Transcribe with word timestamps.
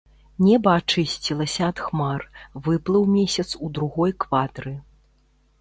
Неба 0.45 0.71
ачысцілася 0.79 1.61
ад 1.67 1.77
хмар, 1.89 2.19
выплыў 2.69 3.07
месяц 3.17 3.49
у 3.69 3.73
другой 3.77 4.11
квадры. 4.25 4.77